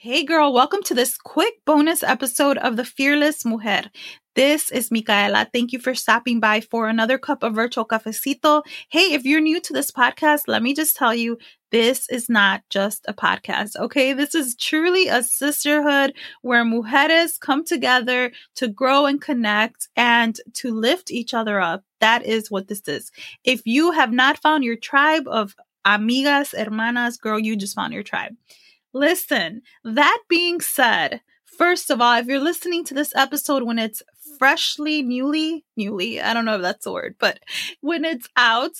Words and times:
Hey 0.00 0.22
girl, 0.22 0.52
welcome 0.52 0.84
to 0.84 0.94
this 0.94 1.18
quick 1.18 1.54
bonus 1.66 2.04
episode 2.04 2.56
of 2.58 2.76
The 2.76 2.84
Fearless 2.84 3.44
Mujer. 3.44 3.90
This 4.36 4.70
is 4.70 4.92
Micaela. 4.92 5.48
Thank 5.52 5.72
you 5.72 5.80
for 5.80 5.92
stopping 5.96 6.38
by 6.38 6.60
for 6.60 6.86
another 6.86 7.18
cup 7.18 7.42
of 7.42 7.56
virtual 7.56 7.84
cafecito. 7.84 8.62
Hey, 8.90 9.12
if 9.12 9.24
you're 9.24 9.40
new 9.40 9.60
to 9.60 9.72
this 9.72 9.90
podcast, 9.90 10.42
let 10.46 10.62
me 10.62 10.72
just 10.72 10.94
tell 10.94 11.12
you 11.12 11.36
this 11.72 12.08
is 12.10 12.28
not 12.28 12.62
just 12.70 13.06
a 13.08 13.12
podcast, 13.12 13.74
okay? 13.74 14.12
This 14.12 14.36
is 14.36 14.54
truly 14.54 15.08
a 15.08 15.24
sisterhood 15.24 16.14
where 16.42 16.64
mujeres 16.64 17.36
come 17.40 17.64
together 17.64 18.30
to 18.54 18.68
grow 18.68 19.04
and 19.06 19.20
connect 19.20 19.88
and 19.96 20.38
to 20.54 20.70
lift 20.72 21.10
each 21.10 21.34
other 21.34 21.60
up. 21.60 21.82
That 21.98 22.24
is 22.24 22.52
what 22.52 22.68
this 22.68 22.86
is. 22.86 23.10
If 23.42 23.62
you 23.64 23.90
have 23.90 24.12
not 24.12 24.38
found 24.38 24.62
your 24.62 24.76
tribe 24.76 25.26
of 25.26 25.56
amigas, 25.84 26.56
hermanas, 26.56 27.16
girl, 27.16 27.40
you 27.40 27.56
just 27.56 27.74
found 27.74 27.92
your 27.92 28.04
tribe. 28.04 28.36
Listen, 28.92 29.62
that 29.84 30.18
being 30.28 30.60
said, 30.60 31.20
first 31.44 31.90
of 31.90 32.00
all, 32.00 32.16
if 32.18 32.26
you're 32.26 32.40
listening 32.40 32.84
to 32.84 32.94
this 32.94 33.14
episode 33.14 33.62
when 33.62 33.78
it's 33.78 34.02
freshly, 34.38 35.02
newly, 35.02 35.64
newly, 35.76 36.20
I 36.20 36.32
don't 36.32 36.44
know 36.44 36.56
if 36.56 36.62
that's 36.62 36.86
a 36.86 36.92
word, 36.92 37.16
but 37.18 37.40
when 37.80 38.04
it's 38.04 38.28
out, 38.36 38.72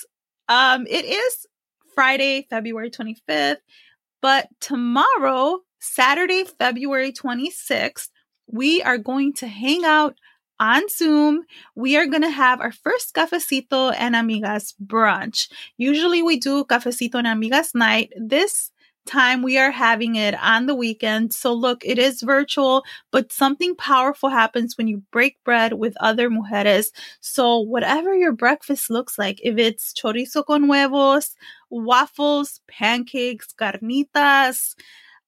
um, 0.49 0.87
it 0.89 1.05
is 1.05 1.47
Friday, 1.95 2.47
February 2.49 2.91
25th. 2.91 3.59
But 4.23 4.49
tomorrow, 4.61 5.61
Saturday, 5.79 6.45
February 6.45 7.13
26th, 7.13 8.09
we 8.47 8.83
are 8.83 8.99
going 8.99 9.35
to 9.35 9.47
hang 9.47 9.85
out 9.85 10.17
on 10.59 10.89
Zoom. 10.89 11.45
We 11.75 11.97
are 11.97 12.07
going 12.07 12.23
to 12.23 12.31
have 12.31 12.61
our 12.61 12.73
first 12.73 13.15
Cafecito 13.15 13.95
and 13.97 14.15
Amigas 14.15 14.75
brunch. 14.85 15.51
Usually 15.77 16.23
we 16.23 16.39
do 16.39 16.65
Cafecito 16.65 17.17
and 17.17 17.27
Amigas 17.27 17.75
night. 17.75 18.13
This 18.17 18.73
time 19.09 19.43
we 19.43 19.59
are 19.59 19.71
having 19.71 20.17
it 20.17 20.35
on 20.41 20.67
the 20.67 20.75
weekend. 20.75 21.33
So 21.33 21.53
look, 21.53 21.85
it 21.85 21.99
is 21.99 22.23
virtual, 22.23 22.85
but 23.11 23.33
something 23.33 23.75
powerful 23.75 24.29
happens 24.29 24.77
when 24.77 24.87
you 24.87 25.03
break 25.11 25.43
bread 25.45 25.73
with 25.73 25.97
other 26.01 26.31
mujeres. 26.31 26.93
So 27.21 27.59
whatever 27.59 28.15
your 28.15 28.33
breakfast 28.33 28.91
looks 28.91 29.19
like, 29.19 29.41
if 29.43 29.59
it's 29.59 29.93
chorizo 29.93 30.45
con 30.45 30.65
huevos, 30.69 31.35
waffles, 31.71 32.61
pancakes, 32.69 33.49
carnitas, 33.59 34.75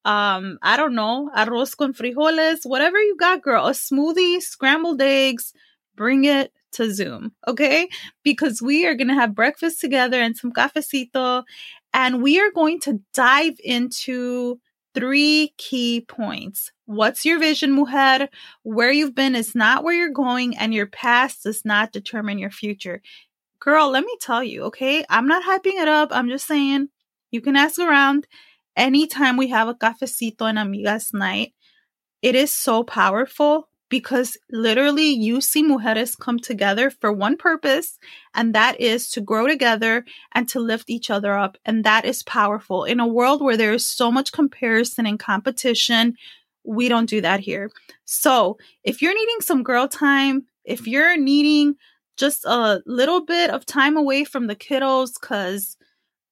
um, 0.04 0.58
I 0.62 0.76
don't 0.76 0.94
know, 0.94 1.30
arroz 1.36 1.76
con 1.76 1.92
frijoles, 1.92 2.60
whatever 2.64 2.98
you 2.98 3.16
got, 3.18 3.42
girl, 3.42 3.66
a 3.66 3.72
smoothie, 3.72 4.40
scrambled 4.40 5.02
eggs, 5.02 5.52
bring 5.96 6.24
it 6.24 6.52
to 6.72 6.92
Zoom, 6.92 7.32
okay? 7.46 7.88
Because 8.22 8.62
we 8.62 8.86
are 8.86 8.94
going 8.94 9.08
to 9.08 9.14
have 9.14 9.34
breakfast 9.34 9.80
together 9.80 10.20
and 10.20 10.36
some 10.36 10.52
cafecito 10.52 11.42
and 11.92 12.22
we 12.22 12.40
are 12.40 12.50
going 12.50 12.80
to 12.80 13.00
dive 13.14 13.56
into 13.62 14.60
three 14.94 15.54
key 15.56 16.04
points. 16.08 16.72
What's 16.86 17.24
your 17.24 17.38
vision, 17.38 17.72
mujer? 17.72 18.28
Where 18.62 18.90
you've 18.90 19.14
been 19.14 19.34
is 19.34 19.54
not 19.54 19.84
where 19.84 19.94
you're 19.94 20.10
going, 20.10 20.56
and 20.56 20.74
your 20.74 20.86
past 20.86 21.44
does 21.44 21.64
not 21.64 21.92
determine 21.92 22.38
your 22.38 22.50
future. 22.50 23.00
Girl, 23.60 23.90
let 23.90 24.04
me 24.04 24.16
tell 24.20 24.42
you, 24.42 24.64
okay? 24.64 25.04
I'm 25.08 25.28
not 25.28 25.44
hyping 25.44 25.80
it 25.80 25.88
up. 25.88 26.08
I'm 26.12 26.28
just 26.28 26.46
saying 26.46 26.88
you 27.30 27.40
can 27.40 27.56
ask 27.56 27.78
around 27.78 28.26
anytime 28.76 29.36
we 29.36 29.48
have 29.48 29.68
a 29.68 29.74
cafecito 29.74 30.48
and 30.48 30.58
amigas 30.58 31.14
night. 31.14 31.52
It 32.22 32.34
is 32.34 32.50
so 32.50 32.82
powerful 32.84 33.69
because 33.90 34.38
literally 34.50 35.08
you 35.08 35.42
see 35.42 35.62
mujeres 35.62 36.18
come 36.18 36.38
together 36.38 36.88
for 36.88 37.12
one 37.12 37.36
purpose, 37.36 37.98
and 38.34 38.54
that 38.54 38.80
is 38.80 39.10
to 39.10 39.20
grow 39.20 39.46
together 39.46 40.06
and 40.32 40.48
to 40.48 40.60
lift 40.60 40.88
each 40.88 41.10
other 41.10 41.36
up. 41.36 41.58
And 41.66 41.84
that 41.84 42.06
is 42.06 42.22
powerful. 42.22 42.84
In 42.84 43.00
a 43.00 43.06
world 43.06 43.42
where 43.42 43.56
there 43.56 43.74
is 43.74 43.84
so 43.84 44.10
much 44.10 44.32
comparison 44.32 45.04
and 45.04 45.18
competition, 45.18 46.16
we 46.64 46.88
don't 46.88 47.10
do 47.10 47.20
that 47.20 47.40
here. 47.40 47.70
So 48.04 48.56
if 48.84 49.02
you're 49.02 49.14
needing 49.14 49.40
some 49.40 49.62
girl 49.62 49.88
time, 49.88 50.46
if 50.64 50.86
you're 50.86 51.16
needing 51.18 51.74
just 52.16 52.44
a 52.44 52.80
little 52.86 53.24
bit 53.24 53.50
of 53.50 53.66
time 53.66 53.96
away 53.96 54.24
from 54.24 54.46
the 54.46 54.56
kiddos, 54.56 55.20
because 55.20 55.76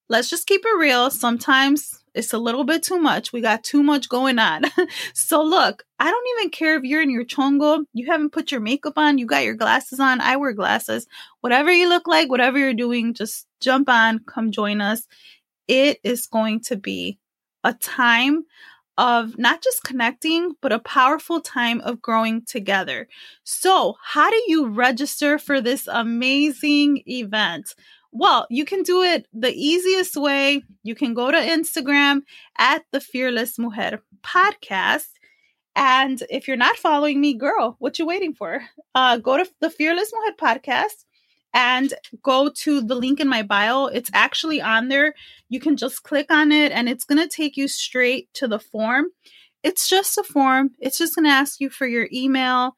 let's 0.09 0.31
just 0.31 0.47
keep 0.47 0.63
it 0.65 0.79
real. 0.79 1.11
Sometimes 1.11 1.98
it's 2.15 2.33
a 2.33 2.39
little 2.39 2.65
bit 2.65 2.83
too 2.83 2.99
much. 2.99 3.33
We 3.33 3.41
got 3.41 3.65
too 3.65 3.83
much 3.83 4.09
going 4.09 4.39
on. 4.39 4.63
so 5.15 5.43
look, 5.43 5.85
I 5.99 6.11
don't 6.11 6.27
even 6.39 6.51
care 6.51 6.77
if 6.77 6.85
you're 6.85 7.03
in 7.03 7.11
your 7.11 7.25
chongo, 7.25 7.85
you 7.93 8.07
haven't 8.07 8.33
put 8.33 8.51
your 8.53 8.61
makeup 8.61 8.95
on, 8.97 9.19
you 9.19 9.27
got 9.27 9.45
your 9.45 9.55
glasses 9.55 10.01
on. 10.01 10.21
I 10.21 10.37
wear 10.37 10.53
glasses. 10.53 11.07
Whatever 11.41 11.73
you 11.73 11.89
look 11.89 12.07
like, 12.07 12.29
whatever 12.29 12.59
you're 12.59 12.75
doing, 12.75 13.15
just 13.15 13.47
jump 13.61 13.89
on, 13.89 14.21
come 14.21 14.51
join 14.51 14.81
us. 14.81 15.07
It 15.67 15.99
is 16.03 16.27
going 16.27 16.61
to 16.63 16.77
be 16.77 17.19
a 17.65 17.75
time 17.75 18.45
of 18.99 19.39
not 19.39 19.63
just 19.63 19.85
connecting, 19.85 20.55
but 20.61 20.73
a 20.73 20.81
powerful 20.81 21.41
time 21.41 21.81
of 21.83 22.03
growing 22.03 22.45
together. 22.45 23.09
So, 23.45 23.95
how 24.03 24.29
do 24.29 24.43
you 24.49 24.69
register 24.69 25.39
for 25.39 25.61
this 25.61 25.87
amazing 25.87 27.03
event? 27.07 27.75
Well, 28.13 28.47
you 28.51 28.65
can 28.65 28.83
do 28.83 29.03
it 29.03 29.27
the 29.33 29.53
easiest 29.53 30.17
way. 30.17 30.63
You 30.83 30.95
can 30.95 31.15
go 31.15 31.31
to 31.31 31.37
Instagram 31.37 32.23
at 32.59 32.85
the 32.91 33.01
Fearless 33.01 33.59
Mujer 33.59 34.03
podcast. 34.23 35.09
And 35.77 36.23
if 36.31 36.49
you're 36.49 36.57
not 36.57 36.77
following 36.77 37.21
me, 37.21 37.35
girl, 37.35 37.77
what 37.79 37.99
you 37.99 38.07
waiting 38.07 38.35
for? 38.35 38.63
Uh, 38.95 39.19
go 39.19 39.37
to 39.37 39.49
the 39.61 39.71
Fearless 39.71 40.11
Mujer 40.13 40.37
podcast 40.37 41.05
and 41.55 41.95
go 42.23 42.51
to 42.51 42.81
the 42.81 42.95
link 42.95 43.21
in 43.21 43.29
my 43.29 43.43
bio. 43.43 43.87
It's 43.87 44.11
actually 44.13 44.61
on 44.61 44.89
there. 44.89 45.15
You 45.49 45.61
can 45.61 45.77
just 45.77 46.03
click 46.03 46.31
on 46.31 46.51
it 46.51 46.73
and 46.73 46.89
it's 46.89 47.05
going 47.05 47.21
to 47.21 47.29
take 47.29 47.57
you 47.57 47.69
straight 47.69 48.29
to 48.35 48.49
the 48.49 48.59
form. 48.59 49.07
It's 49.63 49.89
just 49.89 50.19
a 50.19 50.23
form. 50.23 50.71
It's 50.79 50.99
just 50.99 51.15
going 51.15 51.25
to 51.25 51.31
ask 51.31 51.61
you 51.61 51.69
for 51.69 51.87
your 51.87 52.09
email, 52.13 52.77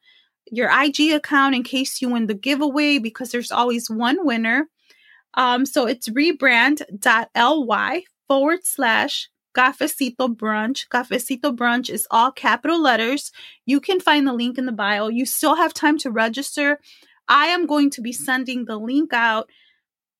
your 0.51 0.69
IG 0.69 1.11
account 1.13 1.55
in 1.55 1.63
case 1.63 2.01
you 2.01 2.09
win 2.09 2.27
the 2.27 2.33
giveaway 2.33 2.97
because 2.97 3.31
there's 3.31 3.51
always 3.51 3.89
one 3.89 4.25
winner. 4.25 4.67
Um, 5.33 5.65
so 5.65 5.87
it's 5.87 6.09
rebrand.ly 6.09 8.03
forward 8.27 8.59
slash 8.63 9.29
Cafecito 9.55 10.35
Brunch. 10.35 10.87
Cafecito 10.87 11.55
Brunch 11.55 11.89
is 11.89 12.07
all 12.09 12.31
capital 12.31 12.81
letters. 12.81 13.31
You 13.65 13.79
can 13.79 13.99
find 13.99 14.25
the 14.25 14.33
link 14.33 14.57
in 14.57 14.65
the 14.65 14.71
bio. 14.71 15.07
You 15.07 15.25
still 15.25 15.55
have 15.55 15.73
time 15.73 15.97
to 15.99 16.11
register. 16.11 16.79
I 17.27 17.47
am 17.47 17.65
going 17.65 17.89
to 17.91 18.01
be 18.01 18.13
sending 18.13 18.65
the 18.65 18.77
link 18.77 19.13
out 19.13 19.49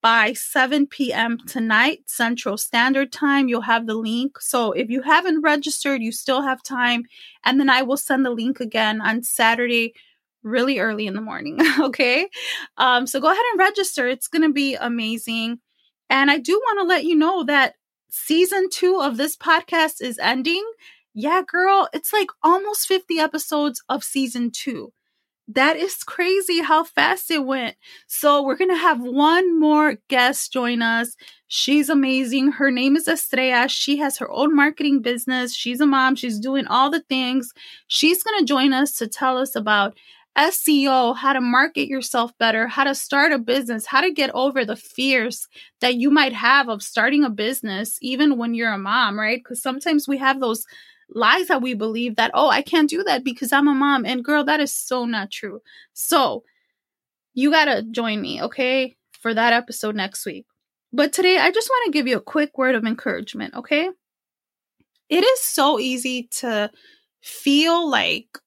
by 0.01 0.33
7 0.33 0.87
p.m. 0.87 1.37
tonight, 1.47 2.03
Central 2.07 2.57
Standard 2.57 3.11
Time. 3.11 3.47
You'll 3.47 3.61
have 3.61 3.85
the 3.85 3.95
link. 3.95 4.39
So 4.41 4.71
if 4.71 4.89
you 4.89 5.03
haven't 5.03 5.41
registered, 5.41 6.01
you 6.01 6.11
still 6.11 6.41
have 6.41 6.63
time. 6.63 7.03
And 7.45 7.59
then 7.59 7.69
I 7.69 7.83
will 7.83 7.97
send 7.97 8.25
the 8.25 8.31
link 8.31 8.59
again 8.59 8.99
on 8.99 9.23
Saturday, 9.23 9.93
really 10.43 10.79
early 10.79 11.07
in 11.07 11.13
the 11.13 11.21
morning. 11.21 11.59
okay. 11.79 12.27
Um, 12.77 13.07
so 13.07 13.19
go 13.19 13.27
ahead 13.27 13.43
and 13.51 13.59
register. 13.59 14.07
It's 14.07 14.27
going 14.27 14.43
to 14.43 14.53
be 14.53 14.75
amazing. 14.75 15.59
And 16.09 16.29
I 16.29 16.37
do 16.37 16.53
want 16.53 16.79
to 16.79 16.87
let 16.87 17.05
you 17.05 17.15
know 17.15 17.43
that 17.45 17.75
season 18.09 18.69
two 18.69 18.99
of 19.01 19.17
this 19.17 19.37
podcast 19.37 20.01
is 20.01 20.19
ending. 20.19 20.63
Yeah, 21.13 21.41
girl, 21.45 21.89
it's 21.93 22.13
like 22.13 22.29
almost 22.43 22.87
50 22.87 23.19
episodes 23.19 23.81
of 23.89 24.03
season 24.03 24.51
two. 24.51 24.93
That 25.47 25.75
is 25.75 26.03
crazy 26.03 26.61
how 26.61 26.85
fast 26.85 27.29
it 27.29 27.45
went. 27.45 27.75
So, 28.07 28.41
we're 28.41 28.55
going 28.55 28.69
to 28.69 28.77
have 28.77 29.01
one 29.01 29.59
more 29.59 29.95
guest 30.07 30.53
join 30.53 30.81
us. 30.81 31.15
She's 31.47 31.89
amazing. 31.89 32.53
Her 32.53 32.71
name 32.71 32.95
is 32.95 33.07
Estrella. 33.07 33.67
She 33.67 33.97
has 33.97 34.17
her 34.19 34.31
own 34.31 34.55
marketing 34.55 35.01
business. 35.01 35.53
She's 35.53 35.81
a 35.81 35.85
mom. 35.85 36.15
She's 36.15 36.39
doing 36.39 36.67
all 36.67 36.89
the 36.89 37.01
things. 37.01 37.51
She's 37.87 38.23
going 38.23 38.39
to 38.39 38.45
join 38.45 38.71
us 38.71 38.93
to 38.99 39.07
tell 39.07 39.37
us 39.37 39.55
about 39.55 39.97
SEO, 40.37 41.15
how 41.15 41.33
to 41.33 41.41
market 41.41 41.87
yourself 41.87 42.37
better, 42.37 42.67
how 42.67 42.85
to 42.85 42.95
start 42.95 43.33
a 43.33 43.37
business, 43.37 43.85
how 43.85 44.01
to 44.01 44.11
get 44.11 44.29
over 44.33 44.63
the 44.63 44.75
fears 44.75 45.47
that 45.81 45.95
you 45.95 46.09
might 46.09 46.33
have 46.33 46.69
of 46.69 46.81
starting 46.81 47.23
a 47.23 47.29
business, 47.29 47.97
even 48.01 48.37
when 48.37 48.53
you're 48.53 48.71
a 48.71 48.77
mom, 48.77 49.19
right? 49.19 49.39
Because 49.43 49.61
sometimes 49.61 50.07
we 50.07 50.17
have 50.17 50.39
those 50.39 50.65
lies 51.13 51.47
that 51.47 51.61
we 51.61 51.73
believe 51.73 52.15
that, 52.15 52.31
oh, 52.33 52.49
I 52.49 52.61
can't 52.61 52.89
do 52.89 53.03
that 53.03 53.23
because 53.23 53.51
I'm 53.51 53.67
a 53.67 53.73
mom. 53.73 54.05
And 54.05 54.23
girl, 54.23 54.45
that 54.45 54.61
is 54.61 54.73
so 54.73 55.05
not 55.05 55.31
true. 55.31 55.61
So 55.93 56.43
you 57.33 57.51
got 57.51 57.65
to 57.65 57.83
join 57.83 58.21
me, 58.21 58.41
okay, 58.41 58.95
for 59.19 59.33
that 59.33 59.53
episode 59.53 59.95
next 59.95 60.25
week. 60.25 60.45
But 60.93 61.13
today, 61.13 61.37
I 61.37 61.51
just 61.51 61.69
want 61.69 61.85
to 61.85 61.91
give 61.91 62.07
you 62.07 62.17
a 62.17 62.21
quick 62.21 62.57
word 62.57 62.75
of 62.75 62.85
encouragement, 62.85 63.53
okay? 63.55 63.89
It 65.09 65.23
is 65.23 65.41
so 65.41 65.79
easy 65.79 66.29
to 66.39 66.71
feel 67.21 67.89
like 67.89 68.37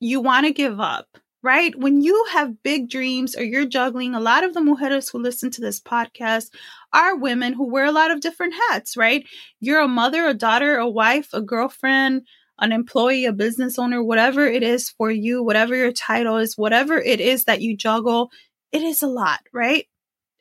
you 0.00 0.20
want 0.20 0.46
to 0.46 0.52
give 0.52 0.80
up, 0.80 1.18
right? 1.42 1.74
When 1.76 2.00
you 2.00 2.24
have 2.30 2.62
big 2.62 2.88
dreams 2.88 3.36
or 3.36 3.42
you're 3.42 3.66
juggling, 3.66 4.14
a 4.14 4.20
lot 4.20 4.44
of 4.44 4.54
the 4.54 4.60
mujeres 4.60 5.10
who 5.10 5.18
listen 5.18 5.50
to 5.52 5.60
this 5.60 5.80
podcast 5.80 6.50
are 6.92 7.16
women 7.16 7.52
who 7.52 7.70
wear 7.70 7.84
a 7.84 7.92
lot 7.92 8.10
of 8.10 8.20
different 8.20 8.54
hats, 8.68 8.96
right? 8.96 9.26
You're 9.60 9.80
a 9.80 9.88
mother, 9.88 10.26
a 10.26 10.34
daughter, 10.34 10.76
a 10.76 10.88
wife, 10.88 11.28
a 11.32 11.40
girlfriend, 11.40 12.22
an 12.58 12.72
employee, 12.72 13.24
a 13.24 13.32
business 13.32 13.78
owner, 13.78 14.02
whatever 14.02 14.46
it 14.46 14.62
is 14.62 14.90
for 14.90 15.10
you, 15.10 15.42
whatever 15.42 15.74
your 15.74 15.92
title 15.92 16.36
is, 16.36 16.56
whatever 16.56 16.96
it 16.98 17.20
is 17.20 17.44
that 17.44 17.60
you 17.60 17.76
juggle, 17.76 18.30
it 18.70 18.82
is 18.82 19.02
a 19.02 19.08
lot, 19.08 19.40
right? 19.52 19.86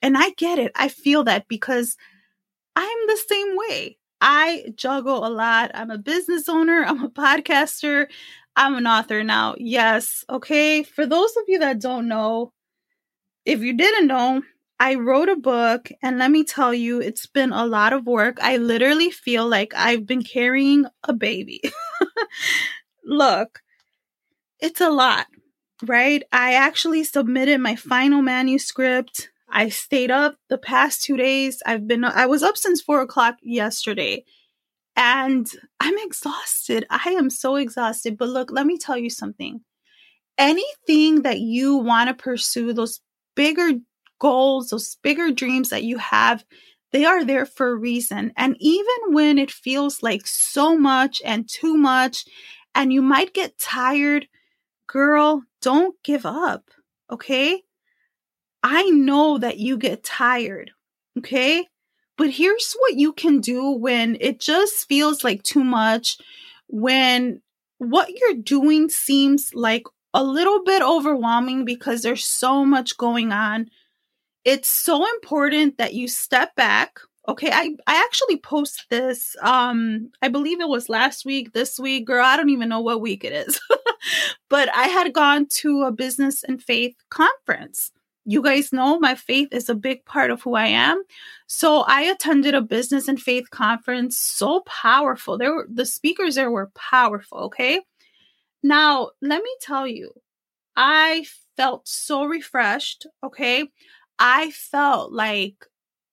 And 0.01 0.17
I 0.17 0.31
get 0.31 0.59
it. 0.59 0.71
I 0.75 0.87
feel 0.87 1.23
that 1.23 1.47
because 1.47 1.97
I'm 2.75 3.07
the 3.07 3.19
same 3.27 3.55
way. 3.55 3.97
I 4.21 4.65
juggle 4.75 5.25
a 5.25 5.29
lot. 5.29 5.71
I'm 5.73 5.89
a 5.89 5.97
business 5.97 6.47
owner, 6.47 6.83
I'm 6.85 7.03
a 7.03 7.09
podcaster, 7.09 8.07
I'm 8.55 8.75
an 8.75 8.87
author 8.87 9.23
now. 9.23 9.55
Yes, 9.57 10.25
okay. 10.29 10.83
For 10.83 11.05
those 11.05 11.31
of 11.37 11.43
you 11.47 11.59
that 11.59 11.79
don't 11.79 12.07
know, 12.07 12.51
if 13.45 13.61
you 13.61 13.75
didn't 13.75 14.07
know, 14.07 14.41
I 14.79 14.95
wrote 14.95 15.29
a 15.29 15.35
book, 15.35 15.89
and 16.01 16.17
let 16.17 16.31
me 16.31 16.43
tell 16.43 16.73
you, 16.73 16.99
it's 16.99 17.27
been 17.27 17.51
a 17.51 17.65
lot 17.65 17.93
of 17.93 18.07
work. 18.07 18.37
I 18.41 18.57
literally 18.57 19.11
feel 19.11 19.47
like 19.47 19.73
I've 19.75 20.07
been 20.07 20.23
carrying 20.23 20.85
a 21.03 21.13
baby. 21.13 21.61
Look, 23.05 23.61
it's 24.59 24.81
a 24.81 24.89
lot, 24.89 25.27
right? 25.83 26.23
I 26.31 26.53
actually 26.53 27.03
submitted 27.03 27.59
my 27.59 27.75
final 27.75 28.21
manuscript. 28.21 29.29
I 29.47 29.69
stayed 29.69 30.11
up 30.11 30.37
the 30.49 30.57
past 30.57 31.03
two 31.03 31.17
days. 31.17 31.61
I've 31.65 31.87
been, 31.87 32.03
I 32.03 32.25
was 32.25 32.41
up 32.41 32.57
since 32.57 32.81
four 32.81 33.01
o'clock 33.01 33.35
yesterday 33.43 34.25
and 34.95 35.49
I'm 35.79 35.97
exhausted. 35.99 36.85
I 36.89 37.11
am 37.17 37.29
so 37.29 37.55
exhausted. 37.55 38.17
But 38.17 38.29
look, 38.29 38.51
let 38.51 38.65
me 38.65 38.77
tell 38.77 38.97
you 38.97 39.09
something. 39.09 39.61
Anything 40.37 41.23
that 41.23 41.39
you 41.39 41.77
want 41.77 42.09
to 42.09 42.13
pursue, 42.13 42.73
those 42.73 43.01
bigger 43.35 43.71
goals, 44.19 44.69
those 44.69 44.97
bigger 45.01 45.31
dreams 45.31 45.69
that 45.69 45.83
you 45.83 45.97
have, 45.97 46.43
they 46.91 47.05
are 47.05 47.23
there 47.23 47.45
for 47.45 47.69
a 47.69 47.75
reason. 47.75 48.33
And 48.37 48.55
even 48.59 48.95
when 49.09 49.37
it 49.37 49.51
feels 49.51 50.03
like 50.03 50.27
so 50.27 50.77
much 50.77 51.21
and 51.23 51.47
too 51.47 51.75
much, 51.75 52.25
and 52.75 52.91
you 52.91 53.01
might 53.01 53.33
get 53.33 53.57
tired, 53.57 54.27
girl, 54.87 55.43
don't 55.61 55.95
give 56.03 56.25
up. 56.25 56.65
Okay. 57.09 57.63
I 58.63 58.83
know 58.89 59.37
that 59.37 59.57
you 59.57 59.77
get 59.77 60.03
tired. 60.03 60.71
Okay. 61.17 61.65
But 62.17 62.31
here's 62.31 62.73
what 62.79 62.95
you 62.95 63.13
can 63.13 63.39
do 63.39 63.71
when 63.71 64.17
it 64.19 64.39
just 64.39 64.87
feels 64.87 65.23
like 65.23 65.43
too 65.43 65.63
much, 65.63 66.17
when 66.67 67.41
what 67.77 68.09
you're 68.09 68.35
doing 68.35 68.89
seems 68.89 69.53
like 69.53 69.83
a 70.13 70.23
little 70.23 70.63
bit 70.63 70.81
overwhelming 70.81 71.65
because 71.65 72.01
there's 72.01 72.23
so 72.23 72.65
much 72.65 72.97
going 72.97 73.31
on. 73.31 73.69
It's 74.45 74.67
so 74.67 75.05
important 75.15 75.77
that 75.77 75.93
you 75.93 76.07
step 76.07 76.55
back. 76.55 76.99
Okay 77.27 77.51
i 77.51 77.69
i 77.85 77.95
actually 78.03 78.37
post 78.37 78.87
this 78.89 79.35
um 79.43 80.09
i 80.23 80.27
believe 80.27 80.59
it 80.59 80.67
was 80.67 80.89
last 80.89 81.23
week 81.23 81.53
this 81.53 81.79
week 81.79 82.07
girl 82.07 82.25
i 82.25 82.35
don't 82.35 82.49
even 82.49 82.67
know 82.67 82.81
what 82.81 82.99
week 82.99 83.23
it 83.23 83.31
is. 83.31 83.59
But 84.49 84.69
i 84.75 84.87
had 84.87 85.13
gone 85.13 85.45
to 85.61 85.83
a 85.83 85.91
business 85.91 86.43
and 86.43 86.61
faith 86.61 86.95
conference 87.09 87.91
you 88.25 88.41
guys 88.41 88.71
know 88.71 88.99
my 88.99 89.15
faith 89.15 89.49
is 89.51 89.69
a 89.69 89.75
big 89.75 90.05
part 90.05 90.31
of 90.31 90.41
who 90.41 90.55
i 90.55 90.67
am. 90.67 91.03
So 91.47 91.81
i 91.87 92.01
attended 92.03 92.55
a 92.55 92.61
business 92.61 93.07
and 93.07 93.21
faith 93.21 93.49
conference 93.49 94.17
so 94.17 94.61
powerful. 94.61 95.37
There 95.37 95.53
were 95.53 95.67
the 95.71 95.85
speakers 95.85 96.35
there 96.35 96.51
were 96.51 96.71
powerful 96.75 97.39
okay? 97.39 97.81
Now 98.63 99.11
let 99.21 99.43
me 99.43 99.55
tell 99.61 99.87
you 99.87 100.11
i 100.75 101.25
felt 101.57 101.87
so 101.87 102.25
refreshed 102.25 103.07
okay? 103.23 103.65
I 104.21 104.51
felt 104.51 105.11
like, 105.11 105.65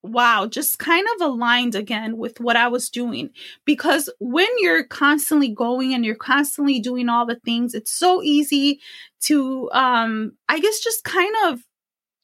wow, 0.03 0.47
just 0.47 0.79
kind 0.79 1.07
of 1.15 1.29
aligned 1.29 1.75
again 1.75 2.17
with 2.17 2.41
what 2.41 2.57
I 2.57 2.69
was 2.69 2.89
doing. 2.89 3.29
Because 3.67 4.09
when 4.19 4.49
you're 4.61 4.85
constantly 4.85 5.49
going 5.51 5.93
and 5.93 6.07
you're 6.07 6.15
constantly 6.15 6.81
doing 6.81 7.11
all 7.11 7.27
the 7.27 7.39
things, 7.45 7.75
it's 7.75 7.93
so 7.93 8.23
easy 8.23 8.81
to, 9.25 9.71
um, 9.73 10.33
I 10.49 10.59
guess, 10.59 10.81
just 10.81 11.05
kind 11.05 11.35
of 11.45 11.61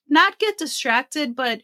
not 0.09 0.39
get 0.39 0.59
distracted, 0.59 1.35
but 1.35 1.63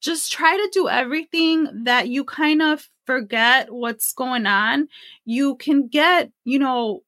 just 0.00 0.30
try 0.30 0.56
to 0.56 0.70
do 0.72 0.88
everything 0.88 1.84
that 1.84 2.08
you 2.08 2.24
kind 2.24 2.62
of 2.62 2.88
forget 3.04 3.72
what's 3.72 4.12
going 4.12 4.46
on. 4.46 4.88
You 5.24 5.56
can 5.56 5.88
get, 5.88 6.30
you 6.44 6.58
know, 6.58 7.02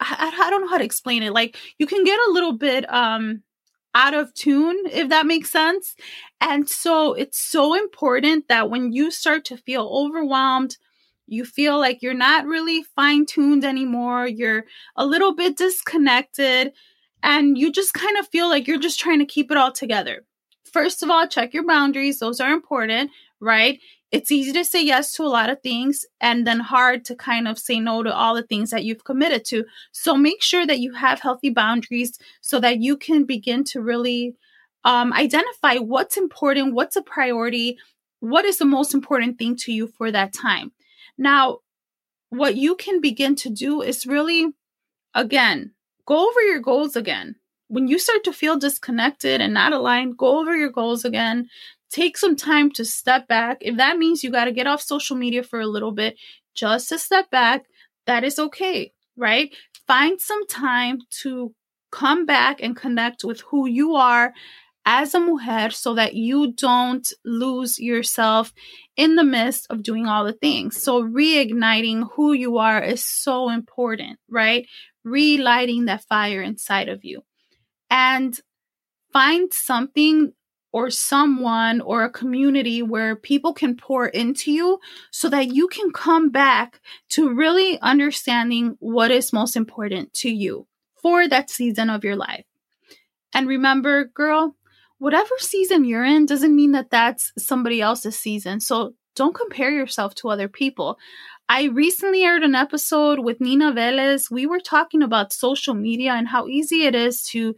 I, 0.00 0.32
I 0.38 0.50
don't 0.50 0.62
know 0.62 0.68
how 0.68 0.78
to 0.78 0.84
explain 0.84 1.22
it. 1.22 1.32
Like 1.32 1.56
you 1.78 1.86
can 1.86 2.04
get 2.04 2.18
a 2.28 2.32
little 2.32 2.52
bit 2.52 2.90
um 2.92 3.42
out 3.94 4.12
of 4.12 4.32
tune, 4.34 4.76
if 4.92 5.08
that 5.08 5.26
makes 5.26 5.50
sense. 5.50 5.96
And 6.40 6.68
so 6.68 7.14
it's 7.14 7.38
so 7.38 7.74
important 7.74 8.46
that 8.48 8.68
when 8.68 8.92
you 8.92 9.10
start 9.10 9.46
to 9.46 9.56
feel 9.56 9.88
overwhelmed, 9.90 10.76
you 11.26 11.46
feel 11.46 11.78
like 11.78 12.02
you're 12.02 12.12
not 12.14 12.44
really 12.44 12.82
fine 12.94 13.24
tuned 13.24 13.64
anymore, 13.64 14.26
you're 14.26 14.64
a 14.96 15.06
little 15.06 15.34
bit 15.34 15.56
disconnected, 15.56 16.72
and 17.22 17.58
you 17.58 17.72
just 17.72 17.94
kind 17.94 18.16
of 18.16 18.28
feel 18.28 18.48
like 18.48 18.66
you're 18.66 18.78
just 18.78 19.00
trying 19.00 19.18
to 19.18 19.26
keep 19.26 19.50
it 19.50 19.56
all 19.56 19.72
together. 19.72 20.24
First 20.64 21.02
of 21.02 21.10
all, 21.10 21.26
check 21.26 21.54
your 21.54 21.66
boundaries, 21.66 22.18
those 22.18 22.40
are 22.40 22.52
important, 22.52 23.10
right? 23.40 23.80
it's 24.12 24.30
easy 24.30 24.52
to 24.52 24.64
say 24.64 24.84
yes 24.84 25.12
to 25.12 25.22
a 25.24 25.28
lot 25.28 25.50
of 25.50 25.60
things 25.60 26.06
and 26.20 26.46
then 26.46 26.60
hard 26.60 27.04
to 27.04 27.16
kind 27.16 27.48
of 27.48 27.58
say 27.58 27.80
no 27.80 28.02
to 28.02 28.14
all 28.14 28.34
the 28.34 28.42
things 28.42 28.70
that 28.70 28.84
you've 28.84 29.04
committed 29.04 29.44
to. 29.44 29.64
So 29.92 30.16
make 30.16 30.42
sure 30.42 30.66
that 30.66 30.78
you 30.78 30.92
have 30.94 31.20
healthy 31.20 31.50
boundaries 31.50 32.18
so 32.40 32.60
that 32.60 32.80
you 32.80 32.96
can 32.96 33.24
begin 33.24 33.64
to 33.64 33.80
really 33.80 34.36
um, 34.84 35.12
identify 35.12 35.76
what's 35.76 36.16
important, 36.16 36.74
what's 36.74 36.96
a 36.96 37.02
priority, 37.02 37.78
what 38.20 38.44
is 38.44 38.58
the 38.58 38.64
most 38.64 38.94
important 38.94 39.38
thing 39.38 39.56
to 39.56 39.72
you 39.72 39.88
for 39.88 40.12
that 40.12 40.32
time. 40.32 40.72
Now, 41.18 41.58
what 42.30 42.56
you 42.56 42.76
can 42.76 43.00
begin 43.00 43.34
to 43.36 43.50
do 43.50 43.82
is 43.82 44.06
really, 44.06 44.52
again, 45.14 45.72
go 46.06 46.28
over 46.28 46.40
your 46.42 46.60
goals 46.60 46.96
again. 46.96 47.36
When 47.68 47.88
you 47.88 47.98
start 47.98 48.22
to 48.24 48.32
feel 48.32 48.56
disconnected 48.56 49.40
and 49.40 49.52
not 49.52 49.72
aligned, 49.72 50.16
go 50.16 50.38
over 50.40 50.56
your 50.56 50.70
goals 50.70 51.04
again 51.04 51.48
take 51.90 52.16
some 52.16 52.36
time 52.36 52.70
to 52.72 52.84
step 52.84 53.28
back. 53.28 53.58
If 53.60 53.76
that 53.76 53.98
means 53.98 54.24
you 54.24 54.30
got 54.30 54.46
to 54.46 54.52
get 54.52 54.66
off 54.66 54.82
social 54.82 55.16
media 55.16 55.42
for 55.42 55.60
a 55.60 55.66
little 55.66 55.92
bit, 55.92 56.16
just 56.54 56.88
to 56.88 56.98
step 56.98 57.30
back, 57.30 57.64
that 58.06 58.24
is 58.24 58.38
okay, 58.38 58.92
right? 59.16 59.54
Find 59.86 60.20
some 60.20 60.46
time 60.46 60.98
to 61.22 61.54
come 61.92 62.26
back 62.26 62.60
and 62.60 62.76
connect 62.76 63.24
with 63.24 63.40
who 63.42 63.66
you 63.66 63.94
are 63.94 64.32
as 64.84 65.14
a 65.14 65.20
mujer 65.20 65.70
so 65.70 65.94
that 65.94 66.14
you 66.14 66.52
don't 66.52 67.12
lose 67.24 67.78
yourself 67.78 68.52
in 68.96 69.16
the 69.16 69.24
midst 69.24 69.66
of 69.70 69.82
doing 69.82 70.06
all 70.06 70.24
the 70.24 70.32
things. 70.32 70.80
So, 70.80 71.02
reigniting 71.02 72.08
who 72.14 72.32
you 72.32 72.58
are 72.58 72.82
is 72.82 73.04
so 73.04 73.48
important, 73.50 74.18
right? 74.28 74.66
Relighting 75.06 75.86
that 75.86 76.04
fire 76.04 76.42
inside 76.42 76.90
of 76.90 77.04
you. 77.04 77.22
And 77.88 78.38
find 79.12 79.52
something 79.52 80.32
or 80.72 80.90
someone 80.90 81.80
or 81.80 82.04
a 82.04 82.10
community 82.10 82.82
where 82.82 83.16
people 83.16 83.54
can 83.54 83.76
pour 83.76 84.08
into 84.08 84.52
you 84.52 84.78
so 85.10 85.30
that 85.30 85.54
you 85.54 85.68
can 85.68 85.90
come 85.90 86.28
back 86.28 86.82
to 87.08 87.32
really 87.32 87.80
understanding 87.80 88.76
what 88.78 89.10
is 89.10 89.32
most 89.32 89.56
important 89.56 90.12
to 90.12 90.28
you 90.28 90.66
for 91.00 91.28
that 91.28 91.48
season 91.48 91.88
of 91.88 92.04
your 92.04 92.16
life. 92.16 92.44
And 93.32 93.48
remember, 93.48 94.04
girl, 94.04 94.54
whatever 94.98 95.34
season 95.38 95.84
you're 95.84 96.04
in 96.04 96.26
doesn't 96.26 96.54
mean 96.54 96.72
that 96.72 96.90
that's 96.90 97.32
somebody 97.38 97.80
else's 97.80 98.18
season. 98.18 98.60
So 98.60 98.92
don't 99.16 99.34
compare 99.34 99.70
yourself 99.70 100.14
to 100.16 100.28
other 100.28 100.48
people. 100.48 100.98
I 101.48 101.64
recently 101.64 102.22
aired 102.22 102.42
an 102.42 102.54
episode 102.54 103.20
with 103.20 103.40
Nina 103.40 103.72
Velez. 103.72 104.30
We 104.30 104.46
were 104.46 104.60
talking 104.60 105.02
about 105.02 105.32
social 105.32 105.74
media 105.74 106.12
and 106.12 106.28
how 106.28 106.46
easy 106.46 106.84
it 106.84 106.94
is 106.94 107.22
to 107.24 107.54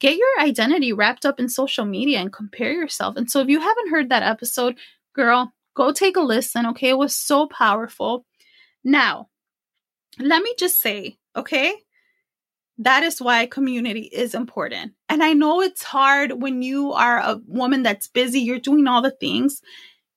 get 0.00 0.16
your 0.16 0.40
identity 0.40 0.92
wrapped 0.92 1.24
up 1.24 1.38
in 1.38 1.48
social 1.48 1.84
media 1.84 2.18
and 2.18 2.32
compare 2.32 2.72
yourself. 2.72 3.16
And 3.16 3.30
so 3.30 3.40
if 3.40 3.48
you 3.48 3.60
haven't 3.60 3.90
heard 3.90 4.08
that 4.08 4.22
episode, 4.22 4.76
girl, 5.14 5.52
go 5.74 5.92
take 5.92 6.16
a 6.16 6.20
listen, 6.20 6.66
okay? 6.66 6.90
It 6.90 6.98
was 6.98 7.16
so 7.16 7.46
powerful. 7.46 8.26
Now, 8.84 9.28
let 10.18 10.42
me 10.42 10.54
just 10.58 10.80
say, 10.80 11.18
okay? 11.36 11.74
That 12.78 13.02
is 13.02 13.20
why 13.20 13.46
community 13.46 14.10
is 14.12 14.34
important. 14.34 14.92
And 15.08 15.22
I 15.22 15.34
know 15.34 15.60
it's 15.60 15.82
hard 15.82 16.42
when 16.42 16.62
you 16.62 16.92
are 16.92 17.18
a 17.18 17.40
woman 17.46 17.82
that's 17.82 18.08
busy, 18.08 18.40
you're 18.40 18.58
doing 18.58 18.86
all 18.86 19.02
the 19.02 19.10
things. 19.10 19.62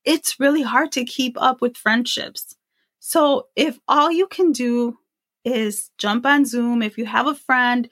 It's 0.06 0.40
really 0.40 0.62
hard 0.62 0.92
to 0.94 1.06
keep 1.06 1.36
up 1.42 1.62
with 1.62 1.78
friendships. 1.78 2.56
So 3.00 3.48
if 3.56 3.80
all 3.88 4.12
you 4.12 4.28
can 4.28 4.52
do 4.52 4.98
is 5.44 5.92
jump 5.98 6.26
on 6.26 6.46
Zoom, 6.46 6.82
if 6.82 6.98
you 6.98 7.06
have 7.06 7.28
a 7.28 7.36
friend 7.36 7.90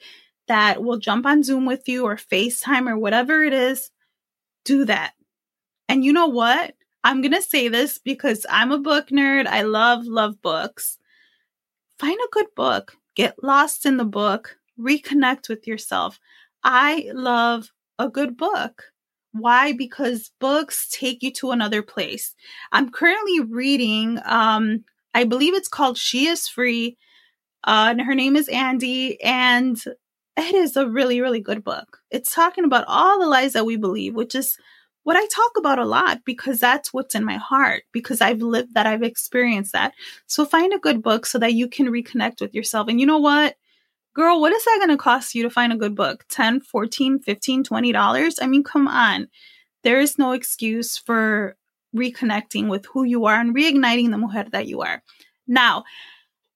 that 0.48 0.82
will 0.82 0.98
jump 0.98 1.26
on 1.26 1.42
Zoom 1.42 1.66
with 1.66 1.88
you 1.88 2.04
or 2.04 2.16
FaceTime 2.16 2.88
or 2.90 2.98
whatever 2.98 3.44
it 3.44 3.52
is, 3.52 3.90
do 4.64 4.84
that. 4.86 5.12
And 5.88 6.04
you 6.04 6.12
know 6.12 6.26
what? 6.26 6.74
I'm 7.02 7.20
going 7.20 7.34
to 7.34 7.42
say 7.42 7.68
this 7.68 7.98
because 7.98 8.46
I'm 8.48 8.72
a 8.72 8.78
book 8.78 9.08
nerd. 9.08 9.46
I 9.46 9.62
love, 9.62 10.06
love 10.06 10.40
books. 10.40 10.98
Find 11.98 12.18
a 12.18 12.28
good 12.32 12.46
book. 12.56 12.96
get 13.14 13.42
lost 13.42 13.86
in 13.86 13.96
the 13.96 14.04
book, 14.04 14.56
reconnect 14.78 15.48
with 15.48 15.66
yourself. 15.66 16.18
I 16.62 17.10
love 17.14 17.70
a 17.98 18.08
good 18.08 18.36
book. 18.36 18.84
Why? 19.34 19.72
Because 19.72 20.30
books 20.40 20.88
take 20.88 21.22
you 21.22 21.32
to 21.32 21.50
another 21.50 21.82
place. 21.82 22.34
I'm 22.70 22.90
currently 22.90 23.40
reading, 23.40 24.20
um, 24.24 24.84
I 25.12 25.24
believe 25.24 25.54
it's 25.54 25.68
called 25.68 25.98
She 25.98 26.26
is 26.26 26.46
Free. 26.46 26.96
Uh, 27.64 27.88
and 27.90 28.00
her 28.00 28.14
name 28.14 28.36
is 28.36 28.48
Andi. 28.48 29.16
And 29.24 29.76
it 30.36 30.54
is 30.54 30.76
a 30.76 30.88
really, 30.88 31.20
really 31.20 31.40
good 31.40 31.64
book. 31.64 31.98
It's 32.12 32.32
talking 32.32 32.64
about 32.64 32.84
all 32.86 33.18
the 33.18 33.26
lies 33.26 33.54
that 33.54 33.66
we 33.66 33.76
believe, 33.76 34.14
which 34.14 34.36
is 34.36 34.56
what 35.02 35.16
I 35.16 35.26
talk 35.26 35.52
about 35.56 35.80
a 35.80 35.84
lot 35.84 36.20
because 36.24 36.60
that's 36.60 36.92
what's 36.92 37.16
in 37.16 37.24
my 37.24 37.36
heart, 37.36 37.82
because 37.92 38.20
I've 38.20 38.40
lived 38.40 38.74
that, 38.74 38.86
I've 38.86 39.02
experienced 39.02 39.72
that. 39.72 39.94
So 40.26 40.44
find 40.44 40.72
a 40.72 40.78
good 40.78 41.02
book 41.02 41.26
so 41.26 41.38
that 41.38 41.54
you 41.54 41.68
can 41.68 41.88
reconnect 41.88 42.40
with 42.40 42.54
yourself. 42.54 42.88
And 42.88 43.00
you 43.00 43.06
know 43.06 43.18
what? 43.18 43.56
Girl, 44.14 44.40
what 44.40 44.52
is 44.52 44.64
that 44.64 44.78
going 44.78 44.90
to 44.90 44.96
cost 44.96 45.34
you 45.34 45.42
to 45.42 45.50
find 45.50 45.72
a 45.72 45.76
good 45.76 45.94
book? 45.94 46.24
10, 46.28 46.60
14, 46.60 47.18
15, 47.18 47.64
20 47.64 47.92
dollars? 47.92 48.38
I 48.40 48.46
mean, 48.46 48.62
come 48.62 48.88
on. 48.88 49.28
There 49.82 50.00
is 50.00 50.18
no 50.18 50.32
excuse 50.32 50.96
for 50.96 51.56
reconnecting 51.94 52.68
with 52.68 52.86
who 52.86 53.04
you 53.04 53.26
are 53.26 53.38
and 53.38 53.54
reigniting 53.54 54.10
the 54.10 54.18
mujer 54.18 54.46
that 54.50 54.66
you 54.66 54.80
are. 54.80 55.02
Now, 55.46 55.84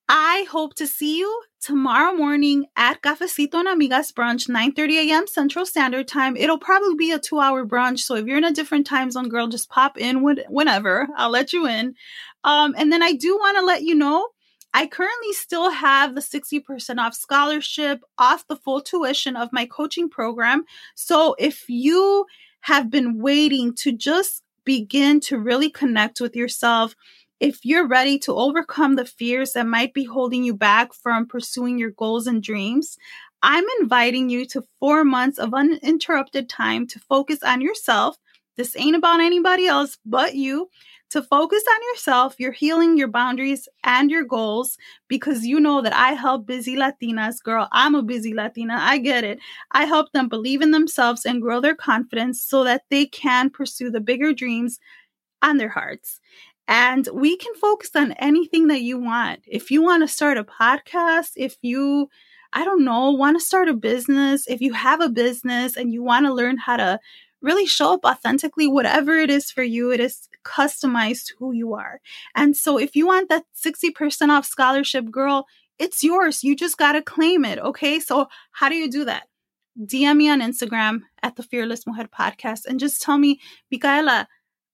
I 0.09 0.47
hope 0.51 0.75
to 0.77 0.87
see 0.87 1.19
you 1.19 1.43
tomorrow 1.61 2.15
morning 2.15 2.65
at 2.77 3.03
Cafecito 3.03 3.55
and 3.55 3.69
Amigas 3.69 4.13
brunch, 4.13 4.49
9:30 4.49 5.11
a.m. 5.11 5.27
Central 5.27 5.67
Standard 5.67 6.09
Time. 6.09 6.35
It'll 6.37 6.59
probably 6.59 6.95
be 6.95 7.13
a 7.13 7.19
two-hour 7.19 7.67
brunch, 7.67 7.99
so 8.01 8.15
if 8.15 8.27
you're 8.27 8.39
in 8.39 8.45
a 8.45 8.53
different 8.53 8.87
time 8.87 9.11
zone, 9.11 9.29
girl, 9.29 9.49
just 9.49 9.69
pop 9.69 9.99
in 9.99 10.23
whenever. 10.23 11.09
I'll 11.17 11.31
let 11.31 11.53
you 11.53 11.67
in. 11.67 11.95
Um, 12.43 12.75
and 12.79 12.91
then 12.91 13.03
I 13.03 13.13
do 13.13 13.37
want 13.37 13.59
to 13.59 13.65
let 13.65 13.83
you 13.83 13.95
know 13.95 14.29
I 14.75 14.87
currently 14.87 15.33
still 15.33 15.71
have 15.71 16.15
the 16.15 16.21
60% 16.21 16.99
off 16.99 17.15
scholarship 17.15 18.01
off 18.19 18.47
the 18.47 18.57
full 18.57 18.81
tuition 18.81 19.37
of 19.37 19.53
my 19.53 19.67
coaching 19.67 20.09
program. 20.09 20.65
So 20.95 21.35
if 21.39 21.69
you 21.69 22.27
have 22.61 22.91
been 22.91 23.19
waiting 23.21 23.75
to 23.77 23.93
just 23.93 24.43
begin 24.65 25.21
to 25.21 25.39
really 25.39 25.71
connect 25.71 26.21
with 26.21 26.37
yourself, 26.37 26.95
if 27.41 27.65
you're 27.65 27.87
ready 27.87 28.19
to 28.21 28.35
overcome 28.35 28.97
the 28.97 29.05
fears 29.05 29.53
that 29.53 29.67
might 29.67 29.95
be 29.95 30.05
holding 30.05 30.45
you 30.45 30.55
back 30.55 30.93
from 30.93 31.27
pursuing 31.27 31.79
your 31.79 31.91
goals 31.91 32.27
and 32.27 32.43
dreams, 32.43 32.99
I'm 33.43 33.65
inviting 33.81 34.29
you 34.29 34.45
to 34.47 34.65
four 34.81 35.05
months 35.05 35.39
of 35.39 35.55
uninterrupted 35.55 36.49
time 36.49 36.87
to 36.89 36.99
focus 36.99 37.43
on 37.43 37.61
yourself. 37.61 38.17
This 38.57 38.77
ain't 38.77 38.97
about 38.97 39.21
anybody 39.21 39.69
else 39.69 39.99
but 40.05 40.35
you 40.35 40.69
to 41.11 41.23
focus 41.23 41.63
on 41.69 41.81
yourself, 41.93 42.39
your 42.39 42.53
healing, 42.53 42.97
your 42.97 43.09
boundaries, 43.09 43.69
and 43.85 44.11
your 44.11 44.25
goals 44.25 44.77
because 45.09 45.45
you 45.45 45.59
know 45.59 45.81
that 45.81 45.95
I 45.95 46.13
help 46.13 46.47
busy 46.47 46.77
Latinas. 46.77 47.43
Girl, 47.43 47.69
I'm 47.73 47.95
a 47.95 48.03
busy 48.03 48.35
Latina. 48.35 48.77
I 48.79 48.99
get 48.99 49.25
it. 49.25 49.39
I 49.73 49.85
help 49.85 50.13
them 50.13 50.29
believe 50.29 50.61
in 50.63 50.71
themselves 50.71 51.25
and 51.25 51.43
grow 51.43 51.61
their 51.61 51.75
confidence 51.75 52.43
so 52.43 52.65
that 52.65 52.83
they 52.91 53.07
can 53.07 53.51
pursue 53.51 53.91
the 53.91 54.01
bigger 54.01 54.33
dreams 54.33 54.79
on 55.43 55.57
their 55.57 55.69
hearts. 55.69 56.21
And 56.67 57.09
we 57.15 57.37
can 57.37 57.55
focus 57.55 57.91
on 57.95 58.13
anything 58.13 58.67
that 58.67 58.83
you 58.83 58.99
want. 58.99 59.41
If 59.47 59.71
you 59.71 59.83
want 59.83 60.03
to 60.03 60.09
start 60.09 60.37
a 60.37 60.45
podcast, 60.45 61.31
if 61.37 61.57
you 61.63 62.09
I 62.55 62.65
don't 62.65 62.85
know, 62.85 63.11
want 63.11 63.39
to 63.39 63.45
start 63.45 63.69
a 63.69 63.75
business, 63.75 64.47
if 64.49 64.63
you 64.63 64.73
have 64.73 65.03
a 65.03 65.11
business 65.11 65.77
and 65.77 65.93
you 65.93 66.03
want 66.03 66.25
to 66.25 66.33
learn 66.33 66.57
how 66.57 66.79
to 66.79 66.99
really 67.41 67.67
show 67.67 67.95
up 67.95 68.05
authentically, 68.05 68.67
whatever 68.67 69.17
it 69.17 69.31
is 69.31 69.51
for 69.51 69.63
you, 69.63 69.91
it 69.93 70.01
is 70.01 70.29
customized 70.45 71.27
to 71.27 71.35
who 71.39 71.53
you 71.53 71.75
are. 71.75 72.01
And 72.35 72.57
so 72.57 72.79
if 72.79 72.97
you 72.97 73.07
want 73.07 73.29
that 73.29 73.45
60% 73.57 74.29
off 74.31 74.47
scholarship, 74.47 75.11
girl, 75.11 75.47
it's 75.79 76.03
yours. 76.03 76.43
You 76.43 76.57
just 76.57 76.77
got 76.77 76.93
to 76.93 77.03
claim 77.03 77.45
it. 77.45 77.59
Okay. 77.59 78.01
So 78.01 78.29
how 78.53 78.69
do 78.69 78.75
you 78.75 78.91
do 78.91 79.05
that? 79.05 79.29
DM 79.81 80.17
me 80.17 80.29
on 80.29 80.41
Instagram 80.41 81.03
at 81.23 81.37
the 81.37 81.43
Fearless 81.43 81.87
Mujer 81.87 82.09
podcast 82.09 82.67
and 82.67 82.81
just 82.81 83.01
tell 83.01 83.17
me, 83.17 83.41
Micaela, 83.71 84.27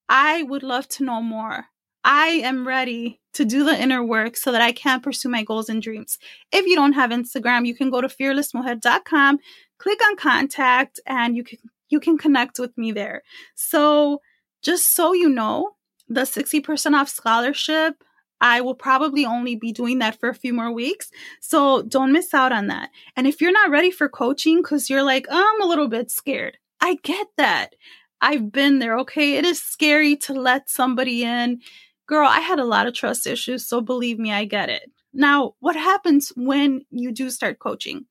I 0.09 0.43
would 0.43 0.63
love 0.63 0.87
to 0.89 1.03
know 1.03 1.21
more. 1.21 1.65
I 2.03 2.27
am 2.43 2.67
ready 2.67 3.19
to 3.33 3.45
do 3.45 3.63
the 3.63 3.79
inner 3.79 4.03
work 4.03 4.37
so 4.37 4.51
that 4.51 4.61
I 4.61 4.71
can 4.71 5.01
pursue 5.01 5.29
my 5.29 5.43
goals 5.43 5.69
and 5.69 5.81
dreams. 5.81 6.17
If 6.51 6.65
you 6.65 6.75
don't 6.75 6.93
have 6.93 7.09
Instagram, 7.09 7.65
you 7.65 7.75
can 7.75 7.89
go 7.89 7.99
to 7.99 8.07
fearlessmujer.com, 8.07 9.39
click 9.79 9.99
on 10.07 10.15
contact, 10.15 10.99
and 11.05 11.35
you 11.35 11.43
can 11.43 11.57
you 11.89 11.99
can 11.99 12.17
connect 12.17 12.59
with 12.59 12.77
me 12.77 12.91
there. 12.91 13.23
So, 13.55 14.21
just 14.61 14.87
so 14.95 15.13
you 15.13 15.29
know, 15.29 15.71
the 16.07 16.21
60% 16.21 16.93
off 16.93 17.09
scholarship, 17.09 18.03
I 18.41 18.61
will 18.61 18.75
probably 18.75 19.25
only 19.25 19.55
be 19.55 19.71
doing 19.71 19.99
that 19.99 20.19
for 20.19 20.29
a 20.29 20.35
few 20.35 20.53
more 20.53 20.71
weeks. 20.71 21.09
So, 21.41 21.83
don't 21.83 22.11
miss 22.11 22.33
out 22.33 22.51
on 22.51 22.67
that. 22.67 22.89
And 23.15 23.27
if 23.27 23.41
you're 23.41 23.51
not 23.51 23.71
ready 23.71 23.91
for 23.91 24.09
coaching 24.09 24.61
because 24.61 24.89
you're 24.89 25.03
like, 25.03 25.27
oh, 25.29 25.53
I'm 25.55 25.61
a 25.61 25.69
little 25.69 25.87
bit 25.87 26.11
scared, 26.11 26.57
I 26.81 26.97
get 27.03 27.27
that. 27.37 27.75
I've 28.21 28.51
been 28.51 28.79
there, 28.79 28.97
okay? 28.99 29.35
It 29.37 29.45
is 29.45 29.61
scary 29.61 30.15
to 30.17 30.33
let 30.33 30.69
somebody 30.69 31.23
in. 31.23 31.61
Girl, 32.07 32.27
I 32.27 32.39
had 32.39 32.59
a 32.59 32.65
lot 32.65 32.87
of 32.87 32.93
trust 32.93 33.27
issues, 33.27 33.67
so 33.67 33.81
believe 33.81 34.19
me, 34.19 34.31
I 34.31 34.45
get 34.45 34.69
it. 34.69 34.91
Now, 35.13 35.53
what 35.59 35.75
happens 35.75 36.31
when 36.35 36.85
you 36.91 37.11
do 37.11 37.29
start 37.29 37.59
coaching? 37.59 38.05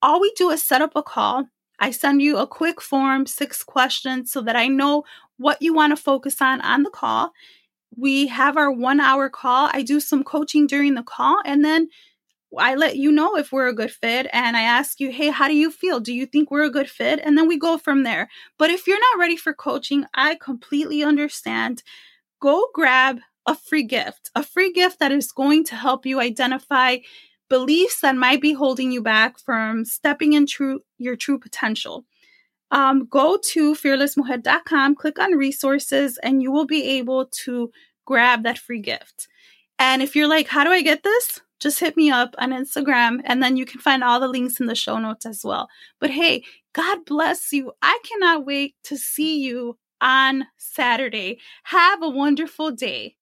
All 0.00 0.20
we 0.20 0.32
do 0.36 0.50
is 0.50 0.62
set 0.62 0.80
up 0.82 0.92
a 0.96 1.02
call 1.02 1.46
I 1.78 1.90
send 1.90 2.22
you 2.22 2.38
a 2.38 2.46
quick 2.46 2.80
form, 2.80 3.26
six 3.26 3.62
questions, 3.62 4.32
so 4.32 4.40
that 4.42 4.56
I 4.56 4.68
know 4.68 5.04
what 5.36 5.62
you 5.62 5.72
want 5.72 5.96
to 5.96 6.02
focus 6.02 6.42
on 6.42 6.60
on 6.60 6.82
the 6.82 6.90
call. 6.90 7.32
We 7.96 8.26
have 8.28 8.56
our 8.56 8.70
one 8.70 9.00
hour 9.00 9.28
call. 9.28 9.70
I 9.72 9.82
do 9.82 10.00
some 10.00 10.24
coaching 10.24 10.66
during 10.66 10.94
the 10.94 11.02
call, 11.02 11.40
and 11.44 11.64
then 11.64 11.88
I 12.56 12.74
let 12.74 12.96
you 12.96 13.12
know 13.12 13.36
if 13.36 13.52
we're 13.52 13.68
a 13.68 13.74
good 13.74 13.90
fit. 13.90 14.26
And 14.32 14.56
I 14.56 14.62
ask 14.62 15.00
you, 15.00 15.10
hey, 15.10 15.28
how 15.28 15.48
do 15.48 15.54
you 15.54 15.70
feel? 15.70 16.00
Do 16.00 16.14
you 16.14 16.26
think 16.26 16.50
we're 16.50 16.64
a 16.64 16.70
good 16.70 16.88
fit? 16.88 17.20
And 17.22 17.36
then 17.36 17.46
we 17.46 17.58
go 17.58 17.76
from 17.76 18.04
there. 18.04 18.28
But 18.58 18.70
if 18.70 18.86
you're 18.86 18.98
not 18.98 19.20
ready 19.20 19.36
for 19.36 19.52
coaching, 19.52 20.06
I 20.14 20.36
completely 20.36 21.02
understand. 21.02 21.82
Go 22.40 22.68
grab 22.72 23.20
a 23.46 23.54
free 23.54 23.82
gift, 23.82 24.30
a 24.34 24.42
free 24.42 24.72
gift 24.72 24.98
that 25.00 25.12
is 25.12 25.32
going 25.32 25.64
to 25.64 25.74
help 25.74 26.06
you 26.06 26.20
identify 26.20 26.98
beliefs 27.48 28.00
that 28.00 28.16
might 28.16 28.40
be 28.40 28.52
holding 28.52 28.92
you 28.92 29.02
back 29.02 29.38
from 29.38 29.84
stepping 29.84 30.32
into 30.32 30.80
your 30.98 31.16
true 31.16 31.38
potential. 31.38 32.04
Um, 32.70 33.06
go 33.06 33.38
to 33.38 33.74
fearlessmujer.com, 33.74 34.94
click 34.94 35.18
on 35.18 35.32
resources, 35.32 36.18
and 36.22 36.42
you 36.42 36.52
will 36.52 36.66
be 36.66 36.98
able 36.98 37.26
to 37.44 37.70
grab 38.04 38.42
that 38.42 38.58
free 38.58 38.80
gift. 38.80 39.28
And 39.78 40.02
if 40.02 40.14
you're 40.14 40.28
like, 40.28 40.48
how 40.48 40.64
do 40.64 40.70
I 40.70 40.82
get 40.82 41.02
this? 41.02 41.40
Just 41.60 41.80
hit 41.80 41.96
me 41.96 42.10
up 42.10 42.34
on 42.38 42.50
Instagram, 42.50 43.20
and 43.24 43.42
then 43.42 43.56
you 43.56 43.64
can 43.64 43.80
find 43.80 44.04
all 44.04 44.20
the 44.20 44.28
links 44.28 44.60
in 44.60 44.66
the 44.66 44.74
show 44.74 44.98
notes 44.98 45.26
as 45.26 45.42
well. 45.44 45.68
But 45.98 46.10
hey, 46.10 46.44
God 46.72 47.04
bless 47.04 47.52
you. 47.52 47.72
I 47.82 47.98
cannot 48.04 48.46
wait 48.46 48.74
to 48.84 48.96
see 48.96 49.40
you 49.40 49.78
on 50.00 50.46
Saturday. 50.56 51.38
Have 51.64 52.02
a 52.02 52.08
wonderful 52.08 52.70
day. 52.70 53.16